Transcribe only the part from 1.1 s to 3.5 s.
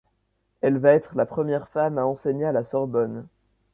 la première femme à enseigner à la Sorbonne.